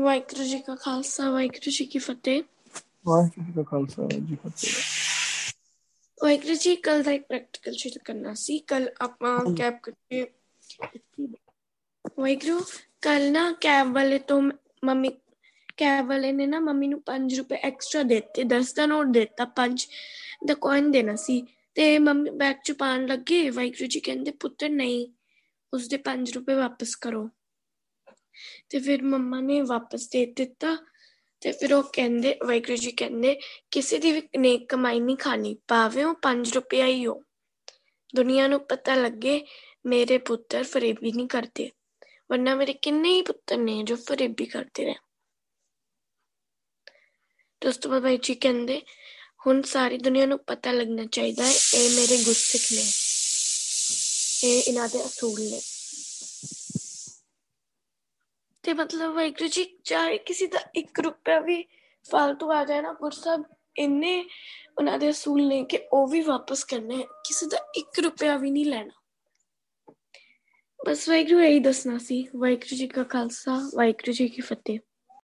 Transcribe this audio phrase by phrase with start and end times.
[0.00, 2.42] ਵਾਹਿਗੁਰੂ ਜੀ ਕਾ ਖਾਲਸਾ ਵਾਹਿਗੁਰੂ ਜੀ ਕੀ ਫਤਿਹ।
[3.06, 4.70] ਵਾਹਿਗੁਰੂ ਜੀ ਕਾ ਖਾਲਸਾ ਵਾਹਿਗੁਰੂ ਜੀ ਫਤਿਹ।
[6.22, 10.26] ਵਾਹਿਗੁਰੂ ਜੀ ਕੱਲ ਦਾ ਇੱਕ ਪ੍ਰੈਕਟੀਕਲ ਸ਼ੁਰੂ ਕਰਨਾ ਸੀ। ਕੱਲ ਆਪਾਂ ਕੈਬ ਕਰਕੇ
[12.18, 12.60] ਵਾਹਿਗੁਰੂ
[13.02, 14.42] ਕੱਲ ਨਾ ਕੈਬ ਵਾਲੇ ਤੋਂ
[14.84, 15.08] ਮੰਮੀ
[15.76, 19.88] ਕੈਬ ਵਾਲੇ ਨੇ ਨਾ ਮੰਮੀ ਨੂੰ 5 ਰੁਪਏ ਐਕਸਟਰਾ ਦਿੱਤੇ 10 ਦਾ ਨੋਟ ਦਿੱਤਾ 5
[20.46, 25.08] ਦਾ ਕੋਇਨ ਦੇਣਾ ਸੀ। ਤੇ ਮੰਮੀ ਬੈਗ ਚ ਪਾਣ ਲੱਗੇ ਵਾਹਿਗੁਰੂ ਜੀ ਕਹਿੰਦੇ ਪੁੱਤਰ ਨਹੀਂ
[25.74, 27.30] ਉਸਦੇ 5 ਰੁਪਏ ਵਾਪਸ ਕਰੋ।
[28.68, 30.76] ਤੇ ਫਿਰ ਮੰਮਾ ਨੇ ਵਾਪਸ ਦੇ ਦਿੱਤਾ
[31.40, 33.40] ਤੇ ਫਿਰ ਉਹ ਕਹਿੰਦੇ, ਵਾਹਿਗੁਰੂ ਜੀ ਕਹਿੰਦੇ,
[33.70, 37.22] ਕਿਸੇ ਦੀ ਵੀ ਨੇਕ ਕਮਾਈ ਨਹੀਂ ਖਾਣੀ, ਭਾਵੇਂ ਉਹ 5 ਰੁਪਇਆ ਹੀ ਹੋ।
[38.16, 39.46] ਦੁਨੀਆ ਨੂੰ ਪਤਾ ਲੱਗੇ
[39.86, 41.70] ਮੇਰੇ ਪੁੱਤਰ ਫਰੇਬੀ ਨਹੀਂ ਕਰਦੇ,
[42.30, 44.94] ਵਰਨਾ ਮੇਰੇ ਕਿੰਨੇ ਹੀ ਪੁੱਤਰ ਨੇ ਜੋ ਫਰੇਬੀ ਕਰਦੇ ਨੇ
[47.62, 48.82] ਦੋਸਤੋ ਬਾਬਾ ਜੀ ਕਹਿੰਦੇ,
[49.46, 52.84] ਹੁਣ ਸਾਰੀ ਦੁਨੀਆ ਨੂੰ ਪਤਾ ਲੱਗਣਾ ਚਾਹੀਦਾ ਹੈ, ਇਹ ਮੇਰੇ ਗੁਸਤਖ ਨੇ।
[54.48, 55.60] ਇਹ ਇਹਨਾਂ ਦੇ ਅਸੂਲ ਨੇ।
[58.70, 61.62] ਤੇ ਮਤਲਬ ਵਾਹਿਗੁਰੂ ਜੀ, ਚਾਹੇ ਕਿਸੇ ਦਾ 1 ਰੁਪਿਆ ਵੀ
[62.10, 63.44] ਫालतू ਆ ਜਾਏ ਨਾ ਗੁਰਸਬ
[63.76, 64.24] ਇੰਨੇ
[64.78, 68.66] ਉਹਨਾਂ ਦੇ ਅਸੂਲ ਨੇ ਕਿ ਉਹ ਵੀ ਵਾਪਸ ਕਰਨੇ ਕਿਸੇ ਦਾ 1 ਰੁਪਿਆ ਵੀ ਨਹੀਂ
[68.66, 68.90] ਲੈਣਾ।
[70.86, 74.78] ਬਸ ਵਾਹਿਗੁਰੂ ਇਹੀ ਦੱਸਣਾ ਸੀ, ਵਾਹਿਗੁਰੂ ਜੀ ਕਾ ਖਾਲਸਾ, ਵਾਹਿਗੁਰੂ ਜੀ ਕੀ ਫਤਿਹ।